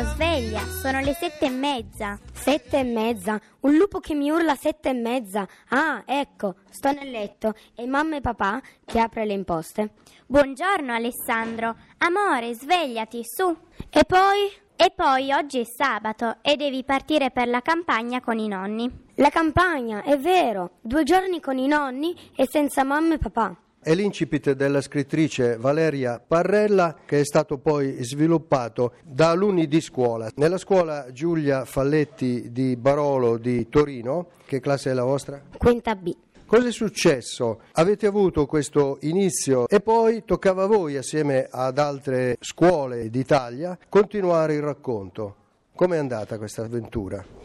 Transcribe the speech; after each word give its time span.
Alessandro, 0.00 0.04
sveglia, 0.04 0.60
sono 0.80 1.00
le 1.00 1.14
sette 1.14 1.46
e 1.46 1.50
mezza. 1.50 2.18
Sette 2.32 2.78
e 2.78 2.84
mezza, 2.84 3.38
un 3.60 3.76
lupo 3.76 4.00
che 4.00 4.14
mi 4.14 4.30
urla 4.30 4.54
sette 4.54 4.90
e 4.90 4.94
mezza. 4.94 5.46
Ah, 5.68 6.02
ecco, 6.06 6.56
sto 6.70 6.92
nel 6.92 7.10
letto 7.10 7.54
e 7.74 7.86
mamma 7.86 8.16
e 8.16 8.20
papà 8.20 8.60
che 8.84 8.98
apre 8.98 9.26
le 9.26 9.34
imposte. 9.34 9.90
Buongiorno 10.26 10.92
Alessandro, 10.92 11.76
amore, 11.98 12.54
svegliati, 12.54 13.20
su. 13.24 13.54
E 13.90 14.04
poi? 14.04 14.50
E 14.76 14.92
poi 14.94 15.32
oggi 15.32 15.60
è 15.60 15.64
sabato 15.64 16.36
e 16.40 16.56
devi 16.56 16.82
partire 16.84 17.30
per 17.30 17.48
la 17.48 17.60
campagna 17.60 18.20
con 18.20 18.38
i 18.38 18.48
nonni. 18.48 18.90
La 19.16 19.28
campagna, 19.28 20.02
è 20.02 20.16
vero, 20.18 20.78
due 20.80 21.02
giorni 21.04 21.40
con 21.40 21.58
i 21.58 21.66
nonni 21.66 22.16
e 22.34 22.46
senza 22.50 22.84
mamma 22.84 23.14
e 23.14 23.18
papà. 23.18 23.54
È 23.82 23.94
l'incipit 23.94 24.52
della 24.52 24.82
scrittrice 24.82 25.56
Valeria 25.56 26.20
Parrella 26.20 26.98
che 27.06 27.20
è 27.20 27.24
stato 27.24 27.56
poi 27.56 28.04
sviluppato 28.04 28.92
da 29.02 29.30
alunni 29.30 29.68
di 29.68 29.80
scuola. 29.80 30.30
Nella 30.34 30.58
scuola 30.58 31.10
Giulia 31.12 31.64
Falletti 31.64 32.52
di 32.52 32.76
Barolo 32.76 33.38
di 33.38 33.70
Torino, 33.70 34.32
che 34.44 34.60
classe 34.60 34.90
è 34.90 34.92
la 34.92 35.04
vostra? 35.04 35.42
Quinta 35.56 35.94
B. 35.94 36.14
Cosa 36.44 36.68
è 36.68 36.72
successo? 36.72 37.60
Avete 37.72 38.06
avuto 38.06 38.44
questo 38.44 38.98
inizio 39.00 39.66
e 39.66 39.80
poi 39.80 40.24
toccava 40.26 40.64
a 40.64 40.66
voi, 40.66 40.98
assieme 40.98 41.48
ad 41.50 41.78
altre 41.78 42.36
scuole 42.38 43.08
d'Italia, 43.08 43.78
continuare 43.88 44.56
il 44.56 44.62
racconto. 44.62 45.36
Com'è 45.74 45.96
andata 45.96 46.36
questa 46.36 46.64
avventura? 46.64 47.39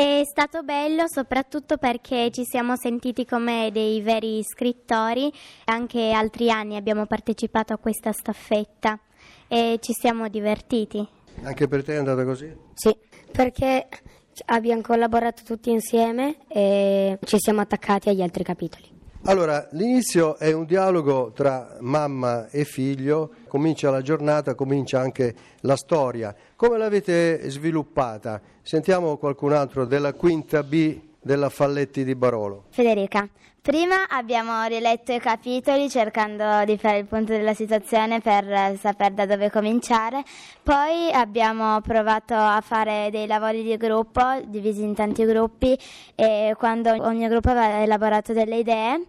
È 0.00 0.22
stato 0.24 0.62
bello 0.62 1.04
soprattutto 1.08 1.76
perché 1.76 2.30
ci 2.30 2.46
siamo 2.46 2.74
sentiti 2.74 3.26
come 3.26 3.68
dei 3.70 4.00
veri 4.00 4.42
scrittori, 4.42 5.30
anche 5.66 6.12
altri 6.12 6.50
anni 6.50 6.76
abbiamo 6.76 7.04
partecipato 7.04 7.74
a 7.74 7.76
questa 7.76 8.10
staffetta 8.10 8.98
e 9.46 9.76
ci 9.82 9.92
siamo 9.92 10.28
divertiti. 10.28 11.06
Anche 11.42 11.68
per 11.68 11.84
te 11.84 11.92
è 11.92 11.96
andata 11.98 12.24
così? 12.24 12.50
Sì, 12.72 12.96
perché 13.30 13.88
abbiamo 14.46 14.80
collaborato 14.80 15.42
tutti 15.44 15.70
insieme 15.70 16.46
e 16.48 17.18
ci 17.22 17.36
siamo 17.38 17.60
attaccati 17.60 18.08
agli 18.08 18.22
altri 18.22 18.42
capitoli. 18.42 18.99
Allora, 19.24 19.68
l'inizio 19.72 20.38
è 20.38 20.50
un 20.52 20.64
dialogo 20.64 21.32
tra 21.32 21.76
mamma 21.80 22.48
e 22.48 22.64
figlio, 22.64 23.30
comincia 23.48 23.90
la 23.90 24.00
giornata, 24.00 24.54
comincia 24.54 24.98
anche 24.98 25.34
la 25.60 25.76
storia. 25.76 26.34
Come 26.56 26.78
l'avete 26.78 27.50
sviluppata? 27.50 28.40
Sentiamo 28.62 29.18
qualcun 29.18 29.52
altro 29.52 29.84
della 29.84 30.14
quinta 30.14 30.62
B 30.62 30.98
della 31.22 31.48
Falletti 31.48 32.04
di 32.04 32.14
Barolo. 32.14 32.64
Federica, 32.70 33.28
prima 33.60 34.08
abbiamo 34.08 34.64
riletto 34.64 35.12
i 35.12 35.20
capitoli 35.20 35.88
cercando 35.90 36.64
di 36.64 36.76
fare 36.78 36.98
il 36.98 37.06
punto 37.06 37.32
della 37.32 37.54
situazione 37.54 38.20
per 38.20 38.76
sapere 38.78 39.14
da 39.14 39.26
dove 39.26 39.50
cominciare, 39.50 40.22
poi 40.62 41.10
abbiamo 41.12 41.80
provato 41.80 42.34
a 42.34 42.60
fare 42.64 43.08
dei 43.10 43.26
lavori 43.26 43.62
di 43.62 43.76
gruppo 43.76 44.22
divisi 44.46 44.82
in 44.82 44.94
tanti 44.94 45.24
gruppi 45.24 45.78
e 46.14 46.54
quando 46.58 46.90
ogni 46.90 47.28
gruppo 47.28 47.50
aveva 47.50 47.82
elaborato 47.82 48.32
delle 48.32 48.56
idee 48.56 49.06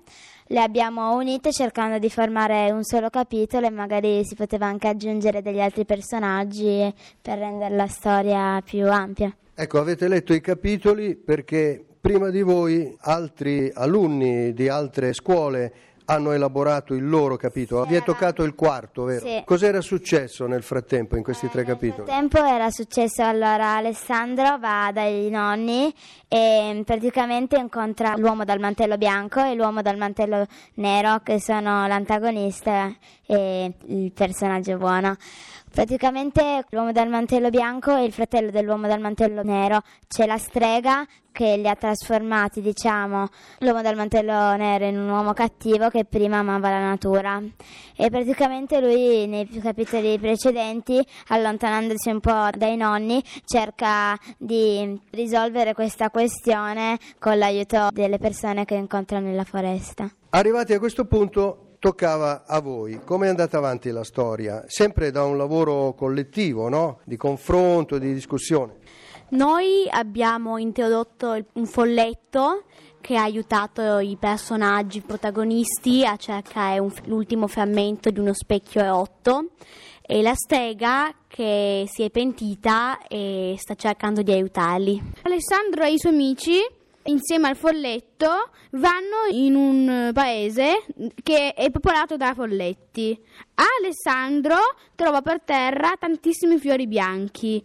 le 0.51 0.61
abbiamo 0.61 1.15
unite 1.15 1.53
cercando 1.53 1.97
di 1.97 2.09
formare 2.09 2.71
un 2.71 2.83
solo 2.83 3.09
capitolo 3.09 3.67
e 3.67 3.69
magari 3.69 4.25
si 4.25 4.35
poteva 4.35 4.65
anche 4.65 4.89
aggiungere 4.89 5.41
degli 5.41 5.61
altri 5.61 5.85
personaggi 5.85 6.93
per 7.21 7.37
rendere 7.37 7.73
la 7.73 7.87
storia 7.87 8.61
più 8.61 8.85
ampia. 8.91 9.33
Ecco, 9.55 9.79
avete 9.79 10.09
letto 10.09 10.33
i 10.33 10.41
capitoli 10.41 11.15
perché 11.15 11.85
prima 12.01 12.29
di 12.29 12.41
voi 12.41 12.93
altri 13.01 13.71
alunni 13.73 14.53
di 14.53 14.67
altre 14.67 15.13
scuole 15.13 15.73
hanno 16.05 16.31
elaborato 16.31 16.93
il 16.93 17.07
loro 17.07 17.37
capitolo. 17.37 17.85
Vi 17.85 17.95
è 17.95 18.03
toccato 18.03 18.43
il 18.43 18.53
quarto, 18.53 19.03
vero? 19.05 19.25
Sì. 19.25 19.41
Cos'era 19.45 19.79
successo 19.79 20.45
nel 20.45 20.63
frattempo 20.63 21.15
in 21.15 21.23
questi 21.23 21.47
tre 21.47 21.63
capitoli? 21.63 22.09
Nel 22.09 22.19
tempo 22.19 22.43
era 22.43 22.69
successo 22.69 23.23
allora 23.23 23.75
Alessandro 23.77 24.57
va 24.57 24.91
dai 24.91 25.29
nonni 25.29 25.93
e 26.27 26.81
praticamente 26.85 27.57
incontra 27.57 28.15
l'uomo 28.17 28.43
dal 28.43 28.59
mantello 28.59 28.97
bianco 28.97 29.41
e 29.41 29.55
l'uomo 29.55 29.81
dal 29.81 29.97
mantello 29.97 30.45
nero 30.75 31.19
che 31.23 31.39
sono 31.39 31.87
l'antagonista 31.87 32.93
e 33.25 33.73
il 33.85 34.11
personaggio 34.11 34.75
buono. 34.77 35.15
Praticamente 35.71 36.65
l'uomo 36.71 36.91
dal 36.91 37.07
mantello 37.07 37.49
bianco 37.49 37.95
e 37.95 38.03
il 38.03 38.11
fratello 38.11 38.51
dell'uomo 38.51 38.87
dal 38.87 38.99
mantello 38.99 39.41
nero. 39.41 39.81
C'è 40.05 40.25
la 40.25 40.37
strega 40.37 41.07
che 41.31 41.55
li 41.55 41.67
ha 41.69 41.75
trasformati, 41.75 42.59
diciamo, 42.59 43.29
l'uomo 43.59 43.81
dal 43.81 43.95
mantello 43.95 44.53
nero 44.57 44.83
in 44.83 44.99
un 44.99 45.07
uomo 45.07 45.31
cattivo 45.31 45.87
che 45.87 46.03
prima 46.03 46.39
amava 46.39 46.69
la 46.69 46.81
natura. 46.81 47.41
E 47.95 48.09
praticamente 48.09 48.81
lui 48.81 49.25
nei 49.27 49.47
capitoli 49.47 50.19
precedenti, 50.19 51.01
allontanandosi 51.29 52.09
un 52.09 52.19
po' 52.19 52.49
dai 52.53 52.75
nonni, 52.75 53.23
cerca 53.45 54.19
di 54.37 54.99
risolvere 55.11 55.73
questa 55.73 56.09
questione 56.09 56.99
con 57.17 57.37
l'aiuto 57.37 57.87
delle 57.93 58.17
persone 58.17 58.65
che 58.65 58.75
incontra 58.75 59.19
nella 59.19 59.45
foresta. 59.45 60.09
Arrivati 60.31 60.73
a 60.73 60.79
questo 60.79 61.05
punto 61.05 61.70
toccava 61.81 62.43
a 62.45 62.61
voi. 62.61 63.01
Come 63.03 63.25
è 63.25 63.29
andata 63.29 63.57
avanti 63.57 63.89
la 63.89 64.03
storia? 64.03 64.63
Sempre 64.67 65.09
da 65.09 65.23
un 65.23 65.35
lavoro 65.35 65.95
collettivo, 65.95 66.69
no? 66.69 66.99
Di 67.05 67.17
confronto, 67.17 67.97
di 67.97 68.13
discussione. 68.13 68.75
Noi 69.29 69.87
abbiamo 69.89 70.57
introdotto 70.57 71.35
un 71.53 71.65
folletto 71.65 72.65
che 73.01 73.17
ha 73.17 73.23
aiutato 73.23 73.97
i 73.97 74.15
personaggi 74.19 75.01
protagonisti 75.01 76.05
a 76.05 76.17
cercare 76.17 76.77
un- 76.77 76.93
l'ultimo 77.05 77.47
frammento 77.47 78.11
di 78.11 78.19
uno 78.19 78.33
specchio 78.33 78.85
rotto 78.85 79.45
e 80.03 80.21
la 80.21 80.35
strega 80.35 81.11
che 81.27 81.85
si 81.87 82.03
è 82.03 82.11
pentita 82.11 82.99
e 83.07 83.55
sta 83.57 83.73
cercando 83.73 84.21
di 84.21 84.31
aiutarli. 84.31 85.01
Alessandro 85.23 85.83
e 85.83 85.93
i 85.93 85.97
suoi 85.97 86.13
amici, 86.13 86.59
insieme 87.03 87.47
al 87.49 87.55
folletto, 87.55 88.49
vanno 88.71 89.27
in 89.31 89.55
un 89.55 90.11
paese 90.13 90.85
che 91.23 91.53
è 91.53 91.69
popolato 91.71 92.17
da 92.17 92.33
folletti. 92.33 93.19
Alessandro 93.55 94.57
trova 94.95 95.21
per 95.21 95.41
terra 95.41 95.93
tantissimi 95.99 96.57
fiori 96.57 96.87
bianchi. 96.87 97.63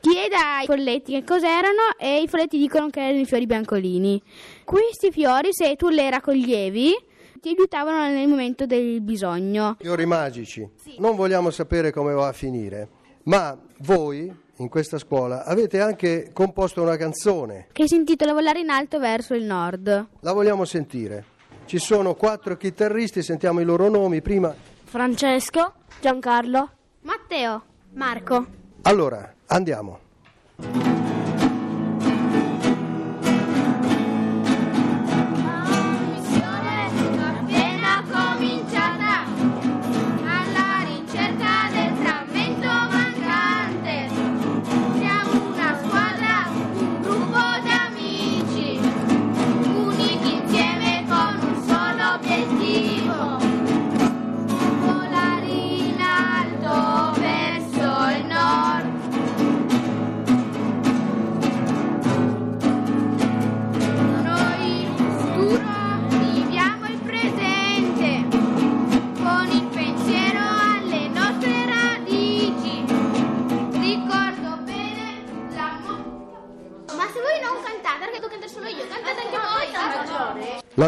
Chiede 0.00 0.36
ai 0.36 0.64
folletti 0.66 1.12
che 1.12 1.24
cos'erano 1.24 1.96
e 1.98 2.22
i 2.22 2.28
folletti 2.28 2.56
dicono 2.56 2.88
che 2.88 3.00
erano 3.00 3.20
i 3.20 3.26
fiori 3.26 3.46
biancolini. 3.46 4.22
Questi 4.64 5.10
fiori, 5.10 5.48
se 5.52 5.74
tu 5.74 5.88
le 5.88 6.08
raccoglievi, 6.08 6.96
ti 7.40 7.48
aiutavano 7.48 8.12
nel 8.12 8.28
momento 8.28 8.64
del 8.64 9.00
bisogno. 9.00 9.76
Fiori 9.80 10.06
magici. 10.06 10.68
Non 10.98 11.16
vogliamo 11.16 11.50
sapere 11.50 11.90
come 11.92 12.12
va 12.12 12.28
a 12.28 12.32
finire, 12.32 12.88
ma 13.24 13.58
voi 13.78 14.32
in 14.58 14.68
questa 14.68 14.98
scuola 14.98 15.44
avete 15.44 15.80
anche 15.80 16.30
composto 16.32 16.82
una 16.82 16.96
canzone. 16.96 17.68
Che 17.72 17.86
si 17.86 17.96
intitola 17.96 18.32
Volare 18.32 18.60
in 18.60 18.70
alto 18.70 18.98
verso 18.98 19.34
il 19.34 19.44
nord. 19.44 20.06
La 20.20 20.32
vogliamo 20.32 20.64
sentire. 20.64 21.36
Ci 21.64 21.78
sono 21.78 22.14
quattro 22.14 22.56
chitarristi, 22.56 23.22
sentiamo 23.22 23.60
i 23.60 23.64
loro 23.64 23.88
nomi 23.88 24.22
prima. 24.22 24.54
Francesco, 24.84 25.74
Giancarlo, 26.00 26.70
Matteo, 27.02 27.62
Marco. 27.92 28.46
Allora, 28.82 29.34
andiamo. 29.46 30.97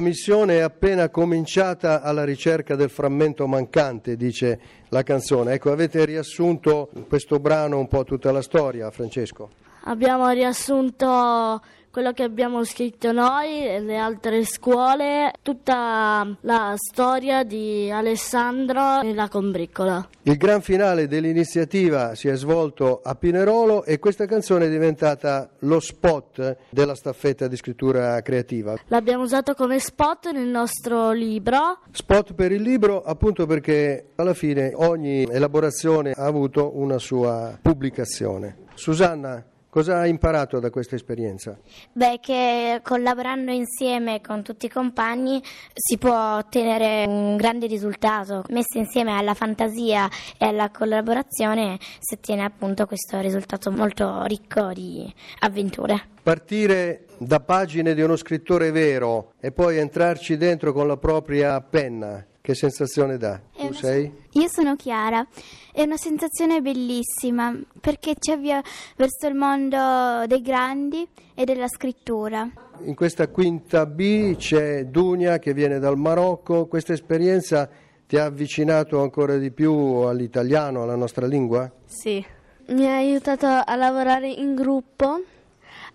La 0.01 0.07
missione 0.07 0.57
è 0.57 0.61
appena 0.61 1.11
cominciata 1.11 2.01
alla 2.01 2.25
ricerca 2.25 2.75
del 2.75 2.89
frammento 2.89 3.47
mancante, 3.47 4.17
dice 4.17 4.59
la 4.89 5.03
canzone. 5.03 5.53
Ecco, 5.53 5.73
avete 5.73 6.07
riassunto 6.07 6.89
questo 7.07 7.39
brano 7.39 7.79
un 7.79 7.87
po' 7.87 8.03
tutta 8.05 8.33
la 8.33 8.41
storia, 8.41 8.91
Francesco. 8.91 9.51
Abbiamo 9.83 10.27
riassunto 10.31 11.61
quello 11.91 12.13
che 12.13 12.23
abbiamo 12.23 12.63
scritto 12.65 13.11
noi 13.11 13.67
e 13.67 13.81
le 13.81 13.97
altre 13.97 14.45
scuole, 14.45 15.33
tutta 15.43 16.37
la 16.43 16.75
storia 16.77 17.43
di 17.43 17.91
Alessandro 17.91 19.01
e 19.01 19.13
la 19.13 19.29
combriccola. 19.29 20.09
Il 20.23 20.37
gran 20.37 20.61
finale 20.61 21.09
dell'iniziativa 21.09 22.15
si 22.15 22.29
è 22.29 22.37
svolto 22.37 23.01
a 23.03 23.15
Pinerolo 23.17 23.85
e 23.85 23.99
questa 23.99 24.27
canzone 24.27 24.67
è 24.67 24.71
diventata 24.71 25.51
lo 25.61 25.81
spot 25.81 26.59
della 26.71 26.95
staffetta 26.95 27.49
di 27.49 27.57
scrittura 27.57 28.21
creativa. 28.23 28.77
L'abbiamo 28.87 29.25
usato 29.25 29.55
come 29.55 29.81
spot 29.81 30.31
nel 30.31 30.47
nostro 30.49 31.11
libro. 31.11 31.81
Spot 31.91 32.35
per 32.35 32.53
il 32.53 32.63
libro 32.63 33.03
appunto 33.03 33.47
perché 33.47 34.11
alla 34.15 34.35
fine 34.35 34.73
ogni 34.75 35.25
elaborazione 35.25 36.13
ha 36.13 36.25
avuto 36.25 36.79
una 36.79 36.99
sua 36.99 37.59
pubblicazione. 37.61 38.69
Susanna, 38.75 39.45
cosa 39.71 40.01
hai 40.01 40.11
imparato 40.11 40.59
da 40.59 40.69
questa 40.69 40.97
esperienza? 40.97 41.57
Beh, 41.93 42.19
che 42.21 42.81
collaborando 42.83 43.51
insieme 43.53 44.21
con 44.21 44.43
tutti 44.43 44.67
i 44.67 44.69
compagni 44.69 45.41
si 45.73 45.97
può 45.97 46.37
ottenere 46.37 47.07
un 47.07 47.37
grande 47.37 47.67
risultato. 47.67 48.43
Messo 48.51 48.77
insieme 48.79 49.17
alla 49.17 49.35
fantasia 49.35 50.09
e 50.37 50.45
alla 50.45 50.71
collaborazione 50.71 51.79
si 52.01 52.15
ottiene 52.15 52.43
appunto 52.45 52.87
questo 52.87 53.19
risultato 53.21 53.71
molto 53.71 54.25
ricco 54.25 54.73
di 54.73 55.13
avventure. 55.41 56.09
Partire 56.23 57.07
da 57.19 57.41
pagine 57.41 57.95
di 57.95 58.03
uno 58.03 58.17
scrittore 58.17 58.71
vero 58.71 59.33
e 59.41 59.53
poi 59.53 59.79
entrarci 59.79 60.37
dentro 60.37 60.73
con 60.73 60.87
la 60.87 60.97
propria 60.97 61.61
penna, 61.61 62.27
che 62.41 62.55
sensazione 62.55 63.17
dà? 63.17 63.35
È 63.55 63.59
Tu 63.61 63.67
una- 63.67 63.75
sei? 63.77 64.20
Io 64.35 64.47
sono 64.47 64.77
Chiara, 64.77 65.27
è 65.73 65.83
una 65.83 65.97
sensazione 65.97 66.61
bellissima 66.61 67.53
perché 67.81 68.15
ci 68.17 68.31
avvia 68.31 68.63
verso 68.97 69.27
il 69.27 69.35
mondo 69.35 70.25
dei 70.27 70.41
grandi 70.41 71.07
e 71.35 71.45
della 71.45 71.67
scrittura. 71.67 72.49
In 72.85 72.95
questa 72.95 73.27
quinta 73.27 73.87
B 73.87 74.37
c'è 74.37 74.85
Dunia 74.85 75.41
che 75.41 75.53
viene 75.53 75.81
dal 75.81 75.97
Marocco. 75.97 76.67
Questa 76.67 76.93
esperienza 76.93 77.69
ti 78.07 78.19
ha 78.19 78.27
avvicinato 78.27 79.03
ancora 79.03 79.37
di 79.37 79.51
più 79.51 79.73
all'italiano, 79.73 80.85
alla 80.85 80.97
nostra 80.97 81.27
lingua? 81.27 81.71
Sì. 81.87 82.25
Mi 82.69 82.87
ha 82.87 82.97
aiutato 82.97 83.47
a 83.47 83.75
lavorare 83.75 84.31
in 84.31 84.55
gruppo, 84.55 85.23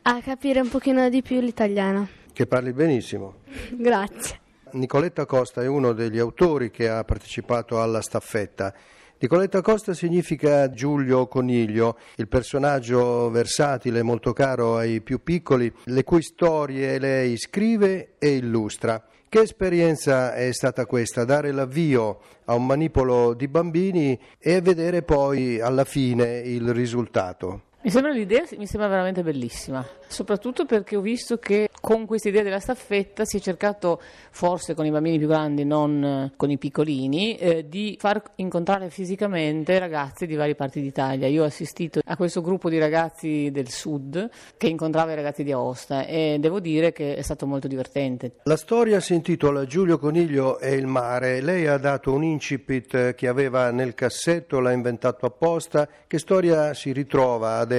a 0.02 0.22
capire 0.22 0.60
un 0.60 0.68
pochino 0.68 1.08
di 1.08 1.22
più 1.22 1.40
l'italiano. 1.40 2.10
Che 2.34 2.46
parli 2.46 2.74
benissimo. 2.74 3.36
Grazie. 3.72 4.44
Nicoletta 4.76 5.26
Costa 5.26 5.62
è 5.64 5.68
uno 5.68 5.94
degli 5.94 6.20
autori 6.20 6.70
che 6.70 6.90
ha 6.90 7.04
partecipato 7.06 7.82
alla 7.82 8.02
staffetta. 8.02 8.74
Nicoletta 9.18 9.62
Costa 9.62 9.94
significa 9.94 10.70
Giulio 10.70 11.28
Coniglio, 11.28 11.98
il 12.18 12.28
personaggio 12.28 13.30
versatile, 13.30 14.04
molto 14.04 14.34
caro 14.34 14.76
ai 14.76 15.00
più 15.00 15.24
piccoli, 15.24 15.72
le 15.86 16.04
cui 16.04 16.22
storie 16.22 17.00
lei 17.00 17.38
scrive 17.38 18.16
e 18.20 18.36
illustra. 18.36 19.02
Che 19.30 19.40
esperienza 19.40 20.34
è 20.34 20.52
stata 20.52 20.86
questa? 20.86 21.24
Dare 21.24 21.54
l'avvio 21.54 22.20
a 22.44 22.54
un 22.54 22.66
manipolo 22.66 23.34
di 23.34 23.48
bambini 23.48 24.20
e 24.38 24.60
vedere 24.60 25.04
poi 25.04 25.62
alla 25.62 25.86
fine 25.86 26.40
il 26.40 26.74
risultato. 26.74 27.65
Mi 27.86 27.92
sembra 27.92 28.12
l'idea, 28.12 28.42
mi 28.58 28.66
sembra 28.66 28.90
veramente 28.90 29.22
bellissima, 29.22 29.88
soprattutto 30.08 30.66
perché 30.66 30.96
ho 30.96 31.02
visto 31.02 31.38
che 31.38 31.70
con 31.80 32.08
questa 32.08 32.30
idea 32.30 32.42
della 32.42 32.60
staffetta 32.60 33.26
si 33.26 33.38
è 33.38 33.40
cercato, 33.40 34.02
forse 34.32 34.74
con 34.74 34.88
i 34.88 34.90
bambini 34.90 35.20
più 35.20 35.28
grandi, 35.28 35.66
non 35.66 36.04
eh, 36.04 36.34
con 36.36 36.50
i 36.50 36.58
piccolini, 36.58 37.36
eh, 37.36 37.70
di 37.70 37.96
far 38.00 38.24
incontrare 38.38 38.90
fisicamente 38.90 39.78
ragazzi 39.78 40.26
di 40.26 40.34
varie 40.34 40.56
parti 40.56 40.82
d'Italia. 40.82 41.28
Io 41.28 41.44
ho 41.44 41.46
assistito 41.46 42.00
a 42.04 42.18
questo 42.18 42.42
gruppo 42.42 42.72
di 42.72 42.80
ragazzi 42.80 43.52
del 43.52 43.70
sud 43.70 44.32
che 44.58 44.66
incontrava 44.66 45.12
i 45.12 45.16
ragazzi 45.16 45.44
di 45.44 45.52
Aosta 45.52 46.08
e 46.08 46.38
devo 46.40 46.60
dire 46.60 46.92
che 46.92 47.16
è 47.16 47.22
stato 47.22 47.46
molto 47.46 47.68
divertente. 47.68 48.38
La 48.46 48.58
storia 48.58 49.00
si 49.00 49.14
intitola 49.14 49.64
Giulio 49.66 50.00
Coniglio 50.00 50.58
e 50.58 50.74
il 50.74 50.88
mare. 50.88 51.40
Lei 51.40 51.68
ha 51.68 51.78
dato 51.78 52.12
un 52.14 52.24
incipit 52.24 53.14
che 53.14 53.28
aveva 53.28 53.70
nel 53.70 53.94
cassetto, 53.94 54.60
l'ha 54.60 54.72
inventato 54.72 55.28
apposta. 55.28 55.88
Che 56.08 56.18
storia 56.18 56.74
si 56.74 56.92
ritrova 56.92 57.58
adesso? 57.58 57.75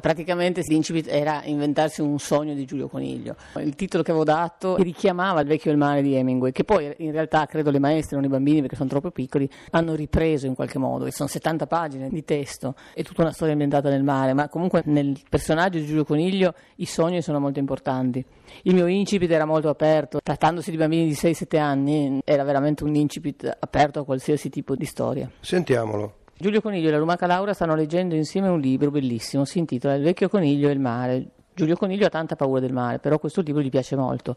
Praticamente 0.00 0.62
l'incipit 0.66 1.06
era 1.08 1.42
inventarsi 1.44 2.00
un 2.00 2.18
sogno 2.18 2.54
di 2.54 2.64
Giulio 2.64 2.88
Coniglio. 2.88 3.36
Il 3.56 3.74
titolo 3.74 4.02
che 4.02 4.10
avevo 4.10 4.24
dato 4.24 4.76
richiamava 4.76 5.40
il 5.40 5.46
vecchio 5.46 5.70
e 5.70 5.74
il 5.74 5.78
mare 5.78 6.02
di 6.02 6.14
Hemingway, 6.14 6.52
che 6.52 6.64
poi 6.64 6.94
in 6.98 7.12
realtà 7.12 7.46
credo 7.46 7.70
le 7.70 7.78
maestre, 7.78 8.16
non 8.16 8.24
i 8.24 8.28
bambini 8.28 8.60
perché 8.60 8.76
sono 8.76 8.88
troppo 8.88 9.10
piccoli, 9.10 9.48
hanno 9.70 9.94
ripreso 9.94 10.46
in 10.46 10.54
qualche 10.54 10.78
modo. 10.78 11.06
E 11.06 11.12
sono 11.12 11.28
70 11.28 11.66
pagine 11.66 12.08
di 12.08 12.24
testo, 12.24 12.74
è 12.94 13.02
tutta 13.02 13.22
una 13.22 13.32
storia 13.32 13.52
ambientata 13.52 13.88
nel 13.88 14.02
mare, 14.02 14.32
ma 14.32 14.48
comunque 14.48 14.82
nel 14.86 15.18
personaggio 15.28 15.78
di 15.78 15.86
Giulio 15.86 16.04
Coniglio 16.04 16.54
i 16.76 16.86
sogni 16.86 17.22
sono 17.22 17.40
molto 17.40 17.58
importanti. 17.58 18.24
Il 18.62 18.74
mio 18.74 18.86
incipit 18.86 19.30
era 19.30 19.44
molto 19.44 19.68
aperto, 19.68 20.20
trattandosi 20.22 20.70
di 20.70 20.76
bambini 20.76 21.06
di 21.06 21.12
6-7 21.12 21.58
anni, 21.58 22.20
era 22.24 22.44
veramente 22.44 22.84
un 22.84 22.94
incipit 22.94 23.56
aperto 23.58 24.00
a 24.00 24.04
qualsiasi 24.04 24.50
tipo 24.50 24.74
di 24.74 24.84
storia. 24.84 25.30
Sentiamolo. 25.40 26.19
Giulio 26.40 26.62
Coniglio 26.62 26.88
e 26.88 26.92
la 26.92 26.96
Lumaca 26.96 27.26
Laura 27.26 27.52
stanno 27.52 27.74
leggendo 27.74 28.14
insieme 28.14 28.48
un 28.48 28.60
libro 28.60 28.90
bellissimo, 28.90 29.44
si 29.44 29.58
intitola 29.58 29.92
Il 29.96 30.02
vecchio 30.02 30.30
coniglio 30.30 30.70
e 30.70 30.72
il 30.72 30.80
mare. 30.80 31.26
Giulio 31.52 31.76
Coniglio 31.76 32.06
ha 32.06 32.08
tanta 32.08 32.34
paura 32.34 32.60
del 32.60 32.72
mare, 32.72 32.98
però 32.98 33.18
questo 33.18 33.42
libro 33.42 33.60
gli 33.60 33.68
piace 33.68 33.94
molto. 33.94 34.34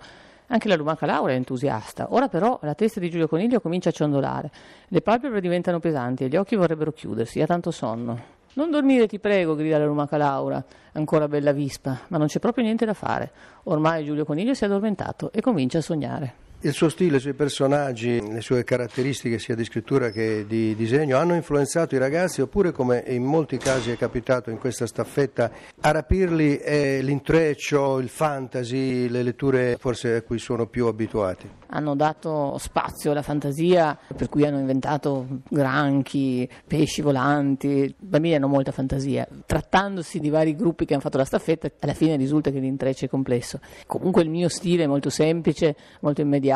Anche 0.47 0.67
la 0.67 0.75
Lumaca 0.75 1.05
Laura 1.05 1.31
è 1.31 1.35
entusiasta. 1.35 2.07
Ora 2.09 2.27
però 2.27 2.59
la 2.63 2.73
testa 2.73 2.99
di 2.99 3.09
Giulio 3.09 3.29
Coniglio 3.29 3.61
comincia 3.61 3.87
a 3.87 3.93
ciondolare, 3.93 4.51
le 4.89 5.01
palpebre 5.01 5.39
diventano 5.39 5.79
pesanti 5.79 6.25
e 6.25 6.27
gli 6.27 6.35
occhi 6.35 6.57
vorrebbero 6.57 6.91
chiudersi, 6.91 7.41
ha 7.41 7.45
tanto 7.45 7.71
sonno. 7.71 8.19
Non 8.55 8.69
dormire, 8.69 9.07
ti 9.07 9.19
prego, 9.19 9.55
grida 9.55 9.77
la 9.77 9.85
Lumaca 9.85 10.17
Laura, 10.17 10.61
ancora 10.91 11.29
bella 11.29 11.53
vispa, 11.53 12.01
ma 12.09 12.17
non 12.17 12.27
c'è 12.27 12.39
proprio 12.39 12.65
niente 12.65 12.83
da 12.83 12.93
fare. 12.93 13.31
Ormai 13.63 14.03
Giulio 14.03 14.25
Coniglio 14.25 14.53
si 14.53 14.65
è 14.65 14.67
addormentato 14.67 15.31
e 15.31 15.39
comincia 15.39 15.77
a 15.77 15.81
sognare. 15.81 16.33
Il 16.65 16.71
suo 16.71 16.87
stile, 16.87 17.17
i 17.17 17.19
suoi 17.19 17.33
personaggi, 17.33 18.25
le 18.25 18.39
sue 18.39 18.63
caratteristiche 18.63 19.37
sia 19.37 19.53
di 19.53 19.65
scrittura 19.65 20.11
che 20.11 20.45
di 20.47 20.73
disegno 20.75 21.17
hanno 21.17 21.35
influenzato 21.35 21.93
i 21.95 21.97
ragazzi 21.97 22.39
oppure 22.39 22.71
come 22.71 23.03
in 23.07 23.21
molti 23.25 23.57
casi 23.57 23.91
è 23.91 23.97
capitato 23.97 24.49
in 24.49 24.57
questa 24.57 24.87
staffetta 24.87 25.51
a 25.81 25.91
rapirli 25.91 26.55
è 26.55 27.01
l'intreccio, 27.01 27.99
il 27.99 28.07
fantasy, 28.07 29.09
le 29.09 29.23
letture 29.23 29.75
forse 29.77 30.15
a 30.15 30.21
cui 30.21 30.39
sono 30.39 30.65
più 30.65 30.85
abituati. 30.85 31.49
Hanno 31.75 31.95
dato 31.95 32.57
spazio 32.59 33.11
alla 33.11 33.23
fantasia, 33.23 33.97
per 34.15 34.29
cui 34.29 34.45
hanno 34.45 34.59
inventato 34.59 35.25
granchi, 35.49 36.47
pesci 36.65 37.01
volanti. 37.01 37.67
I 37.67 37.95
bambini 37.97 38.35
hanno 38.35 38.47
molta 38.47 38.71
fantasia. 38.71 39.27
Trattandosi 39.45 40.19
di 40.19 40.29
vari 40.29 40.55
gruppi 40.55 40.85
che 40.85 40.93
hanno 40.93 41.01
fatto 41.01 41.17
la 41.17 41.25
staffetta, 41.25 41.69
alla 41.79 41.95
fine 41.95 42.15
risulta 42.15 42.51
che 42.51 42.59
l'intreccio 42.59 43.05
è 43.05 43.09
complesso. 43.09 43.59
Comunque 43.87 44.21
il 44.21 44.29
mio 44.29 44.49
stile 44.49 44.83
è 44.83 44.87
molto 44.87 45.09
semplice, 45.09 45.75
molto 46.01 46.21
immediato, 46.21 46.52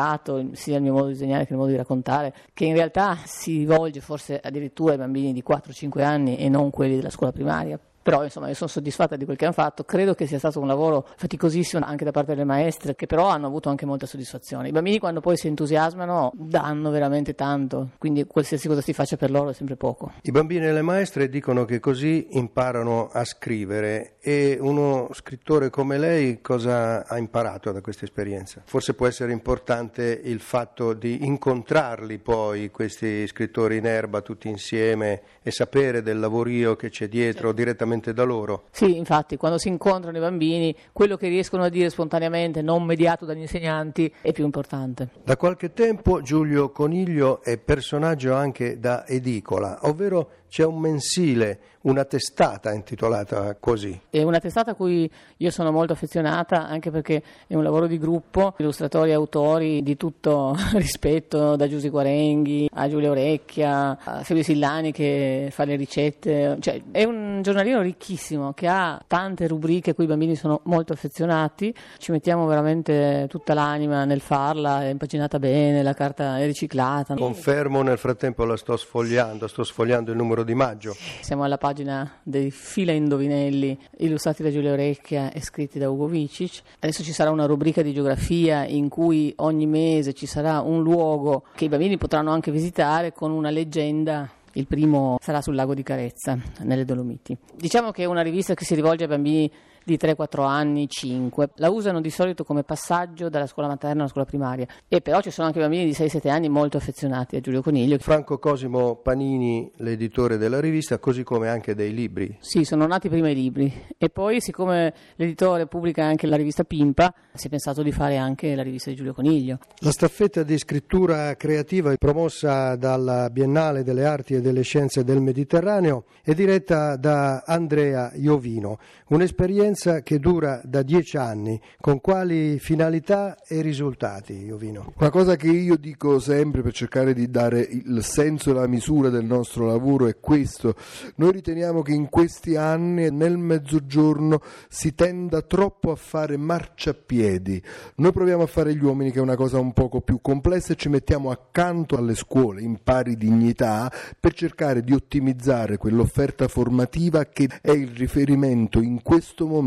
sia 0.52 0.76
il 0.76 0.82
mio 0.82 0.92
modo 0.92 1.06
di 1.06 1.12
disegnare 1.12 1.46
che 1.46 1.52
il 1.52 1.58
modo 1.58 1.70
di 1.70 1.76
raccontare, 1.76 2.34
che 2.52 2.64
in 2.64 2.74
realtà 2.74 3.18
si 3.24 3.58
rivolge 3.58 4.00
forse 4.00 4.38
addirittura 4.42 4.92
ai 4.92 4.98
bambini 4.98 5.32
di 5.32 5.42
4-5 5.46 6.02
anni 6.02 6.36
e 6.36 6.48
non 6.48 6.70
quelli 6.70 6.96
della 6.96 7.10
scuola 7.10 7.32
primaria. 7.32 7.78
Però 8.08 8.24
insomma 8.24 8.48
io 8.48 8.54
sono 8.54 8.70
soddisfatta 8.70 9.16
di 9.16 9.26
quel 9.26 9.36
che 9.36 9.44
hanno 9.44 9.52
fatto, 9.52 9.84
credo 9.84 10.14
che 10.14 10.26
sia 10.26 10.38
stato 10.38 10.60
un 10.60 10.66
lavoro 10.66 11.06
faticosissimo 11.14 11.84
anche 11.84 12.04
da 12.04 12.10
parte 12.10 12.32
delle 12.32 12.46
maestre 12.46 12.94
che 12.94 13.06
però 13.06 13.26
hanno 13.26 13.46
avuto 13.46 13.68
anche 13.68 13.84
molta 13.84 14.06
soddisfazione. 14.06 14.68
I 14.68 14.72
bambini 14.72 14.98
quando 14.98 15.20
poi 15.20 15.36
si 15.36 15.46
entusiasmano 15.46 16.32
danno 16.34 16.88
veramente 16.88 17.34
tanto, 17.34 17.90
quindi 17.98 18.24
qualsiasi 18.24 18.66
cosa 18.66 18.80
si 18.80 18.94
faccia 18.94 19.18
per 19.18 19.30
loro 19.30 19.50
è 19.50 19.52
sempre 19.52 19.76
poco. 19.76 20.12
I 20.22 20.30
bambini 20.30 20.64
e 20.64 20.72
le 20.72 20.80
maestre 20.80 21.28
dicono 21.28 21.66
che 21.66 21.80
così 21.80 22.28
imparano 22.30 23.10
a 23.12 23.24
scrivere 23.24 24.14
e 24.20 24.56
uno 24.58 25.10
scrittore 25.12 25.68
come 25.68 25.98
lei 25.98 26.40
cosa 26.40 27.06
ha 27.06 27.18
imparato 27.18 27.72
da 27.72 27.82
questa 27.82 28.06
esperienza? 28.06 28.62
Forse 28.64 28.94
può 28.94 29.06
essere 29.06 29.32
importante 29.32 30.18
il 30.24 30.40
fatto 30.40 30.94
di 30.94 31.26
incontrarli 31.26 32.18
poi, 32.20 32.70
questi 32.70 33.26
scrittori 33.26 33.76
in 33.76 33.86
erba 33.86 34.22
tutti 34.22 34.48
insieme 34.48 35.20
e 35.42 35.50
sapere 35.50 36.00
del 36.00 36.18
lavorio 36.18 36.74
che 36.74 36.88
c'è 36.88 37.06
dietro 37.06 37.52
direttamente 37.52 37.96
da 38.00 38.22
loro. 38.22 38.64
Sì, 38.70 38.96
infatti, 38.96 39.36
quando 39.36 39.58
si 39.58 39.68
incontrano 39.68 40.16
i 40.16 40.20
bambini, 40.20 40.74
quello 40.92 41.16
che 41.16 41.28
riescono 41.28 41.64
a 41.64 41.68
dire 41.68 41.90
spontaneamente, 41.90 42.62
non 42.62 42.84
mediato 42.84 43.24
dagli 43.24 43.40
insegnanti, 43.40 44.12
è 44.20 44.32
più 44.32 44.44
importante. 44.44 45.08
Da 45.24 45.36
qualche 45.36 45.72
tempo 45.72 46.20
Giulio 46.22 46.70
Coniglio 46.70 47.42
è 47.42 47.58
personaggio 47.58 48.34
anche 48.34 48.78
da 48.78 49.06
edicola, 49.06 49.80
ovvero 49.82 50.30
c'è 50.48 50.64
un 50.64 50.78
mensile, 50.78 51.60
una 51.82 52.04
testata 52.04 52.72
intitolata 52.72 53.56
così. 53.58 53.98
È 54.10 54.22
una 54.22 54.40
testata 54.40 54.72
a 54.72 54.74
cui 54.74 55.10
io 55.36 55.50
sono 55.50 55.70
molto 55.70 55.92
affezionata 55.92 56.66
anche 56.66 56.90
perché 56.90 57.22
è 57.46 57.54
un 57.54 57.62
lavoro 57.62 57.86
di 57.86 57.98
gruppo, 57.98 58.54
illustratori 58.58 59.10
e 59.10 59.14
autori 59.14 59.82
di 59.82 59.96
tutto 59.96 60.56
rispetto, 60.74 61.56
da 61.56 61.68
Giusy 61.68 61.88
Guarenghi 61.88 62.68
a 62.72 62.88
Giulia 62.88 63.10
Orecchia, 63.10 63.98
a 64.02 64.24
Silvio 64.24 64.42
Sillani 64.42 64.92
che 64.92 65.48
fa 65.50 65.64
le 65.64 65.76
ricette. 65.76 66.56
Cioè, 66.60 66.82
è 66.90 67.04
un 67.04 67.40
giornalino 67.42 67.80
ricchissimo 67.80 68.52
che 68.52 68.66
ha 68.66 69.00
tante 69.06 69.46
rubriche 69.46 69.90
a 69.90 69.94
cui 69.94 70.04
i 70.04 70.08
bambini 70.08 70.34
sono 70.34 70.60
molto 70.64 70.92
affezionati, 70.92 71.74
ci 71.98 72.10
mettiamo 72.10 72.46
veramente 72.46 73.26
tutta 73.28 73.54
l'anima 73.54 74.04
nel 74.04 74.20
farla, 74.20 74.82
è 74.82 74.88
impaginata 74.88 75.38
bene, 75.38 75.82
la 75.82 75.94
carta 75.94 76.38
è 76.38 76.46
riciclata. 76.46 77.14
Confermo, 77.14 77.82
nel 77.82 77.98
frattempo 77.98 78.44
la 78.44 78.56
sto 78.56 78.76
sfogliando, 78.76 79.46
sto 79.46 79.62
sfogliando 79.62 80.10
il 80.10 80.16
numero 80.16 80.37
di 80.42 80.54
maggio. 80.54 80.94
Siamo 81.20 81.44
alla 81.44 81.58
pagina 81.58 82.20
dei 82.22 82.50
fila 82.50 82.92
indovinelli 82.92 83.78
illustrati 83.98 84.42
da 84.42 84.50
Giulia 84.50 84.72
Orecchia 84.72 85.32
e 85.32 85.40
scritti 85.40 85.78
da 85.78 85.90
Ugo 85.90 86.06
Vicic. 86.06 86.62
Adesso 86.80 87.02
ci 87.02 87.12
sarà 87.12 87.30
una 87.30 87.46
rubrica 87.46 87.82
di 87.82 87.92
geografia 87.92 88.64
in 88.64 88.88
cui 88.88 89.32
ogni 89.36 89.66
mese 89.66 90.12
ci 90.12 90.26
sarà 90.26 90.60
un 90.60 90.82
luogo 90.82 91.44
che 91.54 91.66
i 91.66 91.68
bambini 91.68 91.96
potranno 91.96 92.30
anche 92.30 92.50
visitare 92.50 93.12
con 93.12 93.30
una 93.30 93.50
leggenda 93.50 94.30
il 94.52 94.66
primo 94.66 95.18
sarà 95.20 95.40
sul 95.40 95.54
lago 95.54 95.72
di 95.72 95.84
Carezza, 95.84 96.36
nelle 96.62 96.84
Dolomiti. 96.84 97.36
Diciamo 97.54 97.92
che 97.92 98.02
è 98.02 98.06
una 98.06 98.22
rivista 98.22 98.54
che 98.54 98.64
si 98.64 98.74
rivolge 98.74 99.04
ai 99.04 99.08
bambini 99.08 99.50
di 99.88 99.96
3-4 99.96 100.44
anni, 100.44 100.86
5. 100.86 101.50
La 101.56 101.70
usano 101.70 102.02
di 102.02 102.10
solito 102.10 102.44
come 102.44 102.62
passaggio 102.62 103.30
dalla 103.30 103.46
scuola 103.46 103.68
materna 103.68 104.02
alla 104.02 104.10
scuola 104.10 104.26
primaria 104.26 104.66
e 104.86 105.00
però 105.00 105.22
ci 105.22 105.30
sono 105.30 105.46
anche 105.46 105.60
bambini 105.60 105.86
di 105.86 105.92
6-7 105.92 106.28
anni 106.28 106.50
molto 106.50 106.76
affezionati 106.76 107.36
a 107.36 107.40
Giulio 107.40 107.62
Coniglio. 107.62 107.96
Franco 107.98 108.38
Cosimo 108.38 108.96
Panini, 108.96 109.70
l'editore 109.76 110.36
della 110.36 110.60
rivista, 110.60 110.98
così 110.98 111.22
come 111.22 111.48
anche 111.48 111.74
dei 111.74 111.94
libri. 111.94 112.36
Sì, 112.40 112.64
sono 112.64 112.86
nati 112.86 113.08
prima 113.08 113.30
i 113.30 113.34
libri 113.34 113.72
e 113.96 114.10
poi 114.10 114.42
siccome 114.42 114.92
l'editore 115.16 115.66
pubblica 115.66 116.04
anche 116.04 116.26
la 116.26 116.36
rivista 116.36 116.64
Pimpa, 116.64 117.14
si 117.32 117.46
è 117.46 117.50
pensato 117.50 117.82
di 117.82 117.90
fare 117.90 118.18
anche 118.18 118.54
la 118.54 118.62
rivista 118.62 118.90
di 118.90 118.96
Giulio 118.96 119.14
Coniglio. 119.14 119.58
La 119.78 119.90
staffetta 119.90 120.42
di 120.42 120.58
scrittura 120.58 121.34
creativa 121.36 121.94
promossa 121.96 122.76
dalla 122.76 123.30
Biennale 123.30 123.82
delle 123.82 124.04
Arti 124.04 124.34
e 124.34 124.42
delle 124.42 124.60
Scienze 124.62 125.02
del 125.02 125.22
Mediterraneo 125.22 126.04
è 126.22 126.34
diretta 126.34 126.96
da 126.96 127.42
Andrea 127.46 128.12
Iovino, 128.14 128.78
un'esperienza 129.08 129.76
che 129.78 130.18
dura 130.18 130.60
da 130.64 130.82
dieci 130.82 131.16
anni. 131.16 131.60
Con 131.80 132.00
quali 132.00 132.58
finalità 132.58 133.36
e 133.46 133.60
risultati, 133.60 134.32
Iovino? 134.32 134.92
Una 134.98 135.10
cosa 135.10 135.36
che 135.36 135.46
io 135.46 135.76
dico 135.76 136.18
sempre 136.18 136.62
per 136.62 136.72
cercare 136.72 137.14
di 137.14 137.30
dare 137.30 137.60
il 137.60 138.02
senso 138.02 138.50
e 138.50 138.54
la 138.54 138.66
misura 138.66 139.08
del 139.08 139.24
nostro 139.24 139.66
lavoro 139.66 140.08
è 140.08 140.18
questo. 140.18 140.74
Noi 141.16 141.30
riteniamo 141.30 141.82
che 141.82 141.92
in 141.92 142.08
questi 142.08 142.56
anni 142.56 143.08
nel 143.12 143.38
mezzogiorno 143.38 144.40
si 144.68 144.96
tenda 144.96 145.42
troppo 145.42 145.92
a 145.92 145.96
fare 145.96 146.36
marciapiedi. 146.36 147.62
Noi 147.96 148.12
proviamo 148.12 148.42
a 148.42 148.46
fare 148.46 148.74
gli 148.74 148.82
uomini 148.82 149.12
che 149.12 149.18
è 149.18 149.22
una 149.22 149.36
cosa 149.36 149.60
un 149.60 149.72
poco 149.72 150.00
più 150.00 150.20
complessa 150.20 150.72
e 150.72 150.76
ci 150.76 150.88
mettiamo 150.88 151.30
accanto 151.30 151.96
alle 151.96 152.16
scuole 152.16 152.62
in 152.62 152.80
pari 152.82 153.16
dignità 153.16 153.92
per 154.18 154.34
cercare 154.34 154.82
di 154.82 154.92
ottimizzare 154.92 155.76
quell'offerta 155.76 156.48
formativa 156.48 157.26
che 157.26 157.48
è 157.60 157.70
il 157.70 157.90
riferimento 157.90 158.80
in 158.80 159.02
questo 159.02 159.46
momento 159.46 159.66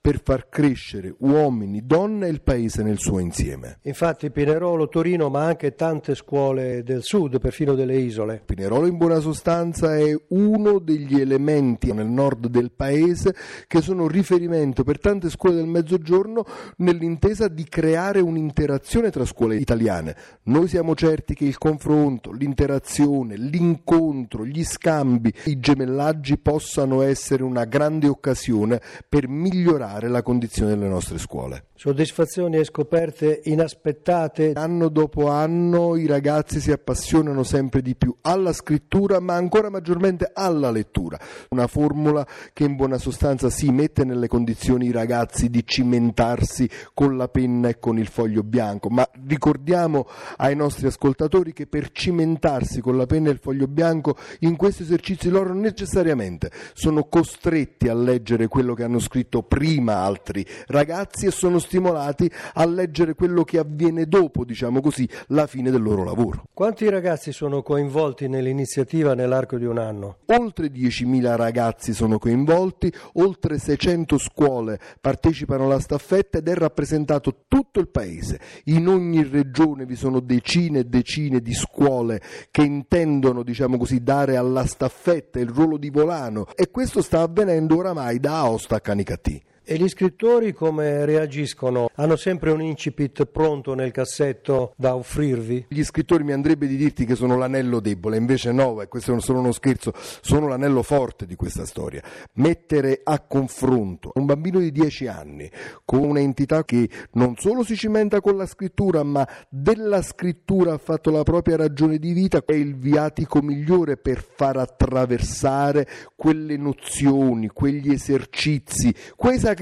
per 0.00 0.20
far 0.22 0.48
crescere 0.48 1.14
uomini, 1.18 1.84
donne 1.84 2.26
e 2.26 2.30
il 2.30 2.42
paese 2.42 2.82
nel 2.82 2.98
suo 2.98 3.18
insieme. 3.18 3.78
Infatti 3.82 4.30
Pinerolo, 4.30 4.88
Torino, 4.88 5.28
ma 5.28 5.44
anche 5.44 5.74
tante 5.74 6.14
scuole 6.14 6.82
del 6.82 7.02
sud, 7.02 7.38
perfino 7.38 7.74
delle 7.74 7.96
isole. 7.96 8.42
Pinerolo 8.44 8.86
in 8.86 8.96
buona 8.96 9.20
sostanza 9.20 9.96
è 9.96 10.14
uno 10.28 10.78
degli 10.78 11.20
elementi 11.20 11.92
nel 11.92 12.06
nord 12.06 12.48
del 12.48 12.70
paese 12.70 13.34
che 13.66 13.80
sono 13.80 14.06
riferimento 14.06 14.84
per 14.84 14.98
tante 14.98 15.30
scuole 15.30 15.56
del 15.56 15.66
mezzogiorno 15.66 16.44
nell'intesa 16.76 17.48
di 17.48 17.64
creare 17.64 18.20
un'interazione 18.20 19.10
tra 19.10 19.24
scuole 19.24 19.56
italiane. 19.56 20.16
Noi 20.44 20.68
siamo 20.68 20.94
certi 20.94 21.34
che 21.34 21.44
il 21.44 21.58
confronto, 21.58 22.32
l'interazione, 22.32 23.36
l'incontro, 23.36 24.44
gli 24.44 24.64
scambi, 24.64 25.32
i 25.44 25.58
gemellaggi 25.58 26.38
possano 26.38 27.02
essere 27.02 27.42
una 27.42 27.64
grande 27.64 28.08
occasione 28.08 28.80
per 29.08 29.19
migliorare 29.28 30.08
la 30.08 30.22
condizione 30.22 30.70
delle 30.70 30.88
nostre 30.88 31.18
scuole. 31.18 31.66
Soddisfazioni 31.74 32.56
e 32.58 32.64
scoperte 32.64 33.40
inaspettate. 33.44 34.52
Anno 34.54 34.88
dopo 34.88 35.28
anno 35.28 35.96
i 35.96 36.06
ragazzi 36.06 36.60
si 36.60 36.70
appassionano 36.70 37.42
sempre 37.42 37.80
di 37.80 37.94
più 37.94 38.14
alla 38.20 38.52
scrittura, 38.52 39.18
ma 39.18 39.34
ancora 39.34 39.70
maggiormente 39.70 40.30
alla 40.32 40.70
lettura. 40.70 41.18
Una 41.48 41.66
formula 41.66 42.26
che 42.52 42.64
in 42.64 42.76
buona 42.76 42.98
sostanza 42.98 43.50
si 43.50 43.70
mette 43.70 44.04
nelle 44.04 44.28
condizioni 44.28 44.86
i 44.86 44.92
ragazzi 44.92 45.48
di 45.48 45.62
cimentarsi 45.64 46.68
con 46.94 47.16
la 47.16 47.28
penna 47.28 47.68
e 47.68 47.78
con 47.78 47.98
il 47.98 48.08
foglio 48.08 48.42
bianco, 48.42 48.90
ma 48.90 49.08
ricordiamo 49.26 50.06
ai 50.36 50.54
nostri 50.54 50.86
ascoltatori 50.86 51.52
che 51.52 51.66
per 51.66 51.90
cimentarsi 51.92 52.80
con 52.80 52.96
la 52.96 53.06
penna 53.06 53.30
e 53.30 53.32
il 53.32 53.40
foglio 53.40 53.66
bianco 53.66 54.16
in 54.40 54.56
questo 54.56 54.82
esercizio 54.82 55.30
loro 55.30 55.54
necessariamente 55.54 56.50
sono 56.74 57.04
costretti 57.04 57.88
a 57.88 57.94
leggere 57.94 58.48
quello 58.48 58.74
che 58.74 58.84
hanno 58.84 58.98
scritto 59.00 59.42
prima 59.42 59.96
altri 59.96 60.46
ragazzi 60.66 61.26
e 61.26 61.30
sono 61.30 61.58
stimolati 61.58 62.30
a 62.54 62.66
leggere 62.66 63.14
quello 63.14 63.44
che 63.44 63.58
avviene 63.58 64.06
dopo, 64.06 64.44
diciamo 64.44 64.80
così, 64.80 65.08
la 65.28 65.46
fine 65.46 65.70
del 65.70 65.82
loro 65.82 66.04
lavoro. 66.04 66.44
Quanti 66.52 66.88
ragazzi 66.88 67.32
sono 67.32 67.62
coinvolti 67.62 68.28
nell'iniziativa 68.28 69.14
nell'arco 69.14 69.56
di 69.56 69.64
un 69.64 69.78
anno? 69.78 70.18
Oltre 70.26 70.68
10.000 70.68 71.36
ragazzi 71.36 71.92
sono 71.92 72.18
coinvolti, 72.18 72.92
oltre 73.14 73.58
600 73.58 74.18
scuole 74.18 74.78
partecipano 75.00 75.64
alla 75.64 75.80
staffetta 75.80 76.38
ed 76.38 76.48
è 76.48 76.54
rappresentato 76.54 77.44
tutto 77.48 77.80
il 77.80 77.88
paese. 77.88 78.40
In 78.64 78.88
ogni 78.88 79.22
regione 79.22 79.86
vi 79.86 79.96
sono 79.96 80.20
decine 80.20 80.80
e 80.80 80.84
decine 80.84 81.40
di 81.40 81.54
scuole 81.54 82.20
che 82.50 82.62
intendono, 82.62 83.42
diciamo 83.42 83.76
così, 83.76 84.02
dare 84.02 84.36
alla 84.36 84.66
staffetta 84.66 85.38
il 85.38 85.48
ruolo 85.48 85.76
di 85.76 85.90
volano 85.90 86.46
e 86.54 86.70
questo 86.70 87.02
sta 87.02 87.20
avvenendo 87.20 87.76
oramai 87.76 88.18
da 88.20 88.38
Aosta 88.38 88.76
a 88.76 88.80
Canicattì. 88.90 89.40
E 89.72 89.76
gli 89.76 89.88
scrittori 89.88 90.52
come 90.52 91.04
reagiscono? 91.04 91.90
Hanno 91.94 92.16
sempre 92.16 92.50
un 92.50 92.60
incipit 92.60 93.26
pronto 93.26 93.74
nel 93.74 93.92
cassetto 93.92 94.72
da 94.76 94.96
offrirvi? 94.96 95.66
Gli 95.68 95.84
scrittori 95.84 96.24
mi 96.24 96.32
andrebbe 96.32 96.66
di 96.66 96.74
dirti 96.74 97.04
che 97.04 97.14
sono 97.14 97.38
l'anello 97.38 97.78
debole, 97.78 98.16
invece 98.16 98.50
no, 98.50 98.82
e 98.82 98.88
questo 98.88 99.14
è 99.14 99.20
solo 99.20 99.38
uno 99.38 99.52
scherzo, 99.52 99.92
sono 99.94 100.48
l'anello 100.48 100.82
forte 100.82 101.24
di 101.24 101.36
questa 101.36 101.66
storia. 101.66 102.02
Mettere 102.32 103.00
a 103.04 103.20
confronto 103.20 104.10
un 104.14 104.24
bambino 104.24 104.58
di 104.58 104.72
10 104.72 105.06
anni 105.06 105.48
con 105.84 106.02
un'entità 106.02 106.64
che 106.64 106.90
non 107.12 107.36
solo 107.36 107.62
si 107.62 107.76
cimenta 107.76 108.20
con 108.20 108.36
la 108.36 108.46
scrittura, 108.46 109.04
ma 109.04 109.24
della 109.48 110.02
scrittura 110.02 110.72
ha 110.72 110.78
fatto 110.78 111.12
la 111.12 111.22
propria 111.22 111.54
ragione 111.54 111.98
di 111.98 112.12
vita, 112.12 112.42
è 112.44 112.54
il 112.54 112.74
viatico 112.74 113.40
migliore 113.40 113.96
per 113.96 114.20
far 114.34 114.56
attraversare 114.56 115.86
quelle 116.16 116.56
nozioni, 116.56 117.46
quegli 117.46 117.92
esercizi, 117.92 118.92
quei 119.14 119.38
sacrifici, 119.38 119.58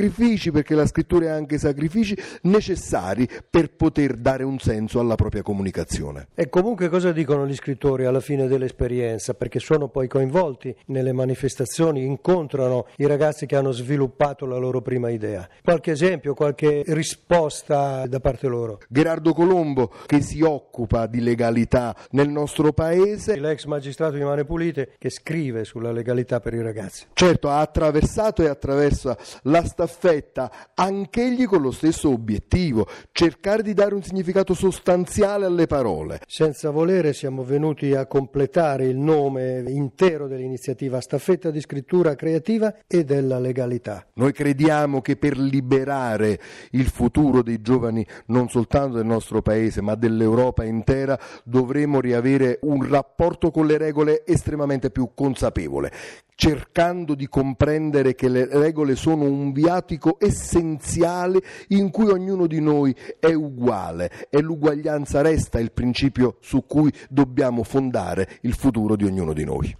perché 0.52 0.74
la 0.74 0.86
scrittura 0.86 1.26
è 1.26 1.28
anche 1.28 1.58
sacrifici 1.58 2.16
necessari 2.42 3.28
per 3.48 3.70
poter 3.74 4.14
dare 4.14 4.44
un 4.44 4.58
senso 4.58 5.00
alla 5.00 5.16
propria 5.16 5.42
comunicazione. 5.42 6.28
E 6.34 6.48
comunque 6.48 6.88
cosa 6.88 7.10
dicono 7.12 7.46
gli 7.46 7.54
scrittori 7.54 8.04
alla 8.04 8.20
fine 8.20 8.46
dell'esperienza? 8.46 9.34
Perché 9.34 9.58
sono 9.58 9.88
poi 9.88 10.06
coinvolti 10.06 10.74
nelle 10.86 11.12
manifestazioni, 11.12 12.04
incontrano 12.04 12.86
i 12.96 13.06
ragazzi 13.06 13.46
che 13.46 13.56
hanno 13.56 13.72
sviluppato 13.72 14.46
la 14.46 14.56
loro 14.56 14.82
prima 14.82 15.10
idea. 15.10 15.48
Qualche 15.62 15.90
esempio, 15.90 16.34
qualche 16.34 16.82
risposta 16.86 18.06
da 18.06 18.20
parte 18.20 18.46
loro? 18.46 18.80
Gerardo 18.88 19.32
Colombo, 19.32 19.92
che 20.06 20.20
si 20.20 20.42
occupa 20.42 21.06
di 21.06 21.20
legalità 21.20 21.94
nel 22.10 22.28
nostro 22.28 22.72
paese. 22.72 23.38
L'ex 23.38 23.64
magistrato 23.64 24.14
di 24.16 24.22
Mane 24.22 24.44
Pulite 24.44 24.92
che 24.98 25.10
scrive 25.10 25.64
sulla 25.64 25.90
legalità 25.90 26.40
per 26.40 26.54
i 26.54 26.62
ragazzi. 26.62 27.06
Certo, 27.12 27.48
ha 27.48 27.60
attraversato 27.60 28.42
e 28.42 28.48
attraversa 28.48 29.16
la 29.42 29.64
staffetta, 29.78 30.50
anch'egli 30.74 31.46
con 31.46 31.62
lo 31.62 31.70
stesso 31.70 32.10
obiettivo, 32.10 32.88
cercare 33.12 33.62
di 33.62 33.74
dare 33.74 33.94
un 33.94 34.02
significato 34.02 34.52
sostanziale 34.52 35.46
alle 35.46 35.68
parole. 35.68 36.20
Senza 36.26 36.70
volere 36.70 37.12
siamo 37.12 37.44
venuti 37.44 37.94
a 37.94 38.06
completare 38.06 38.86
il 38.86 38.96
nome 38.96 39.62
intero 39.68 40.26
dell'iniziativa 40.26 41.00
Staffetta 41.00 41.52
di 41.52 41.60
scrittura 41.60 42.16
creativa 42.16 42.74
e 42.88 43.04
della 43.04 43.38
legalità. 43.38 44.04
Noi 44.14 44.32
crediamo 44.32 45.00
che 45.00 45.16
per 45.16 45.38
liberare 45.38 46.40
il 46.72 46.88
futuro 46.88 47.42
dei 47.42 47.60
giovani 47.60 48.04
non 48.26 48.48
soltanto 48.48 48.96
del 48.96 49.06
nostro 49.06 49.42
paese 49.42 49.80
ma 49.80 49.94
dell'Europa 49.94 50.64
intera 50.64 51.16
dovremo 51.44 52.00
riavere 52.00 52.58
un 52.62 52.84
rapporto 52.88 53.52
con 53.52 53.66
le 53.66 53.78
regole 53.78 54.24
estremamente 54.26 54.90
più 54.90 55.10
consapevole 55.14 55.92
cercando 56.40 57.16
di 57.16 57.28
comprendere 57.28 58.14
che 58.14 58.28
le 58.28 58.46
regole 58.48 58.94
sono 58.94 59.24
un 59.24 59.50
viatico 59.68 60.16
essenziale 60.18 61.42
in 61.68 61.90
cui 61.90 62.08
ognuno 62.08 62.46
di 62.46 62.58
noi 62.58 62.96
è 63.20 63.34
uguale 63.34 64.28
e 64.30 64.40
l'uguaglianza 64.40 65.20
resta 65.20 65.60
il 65.60 65.72
principio 65.72 66.38
su 66.40 66.64
cui 66.66 66.90
dobbiamo 67.10 67.62
fondare 67.64 68.38
il 68.42 68.54
futuro 68.54 68.96
di 68.96 69.04
ognuno 69.04 69.34
di 69.34 69.44
noi. 69.44 69.76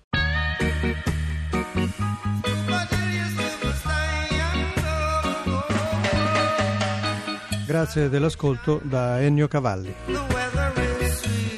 Grazie 7.66 8.10
dell'ascolto 8.10 8.82
da 8.82 9.22
Ennio 9.22 9.48
Cavalli. 9.48 9.94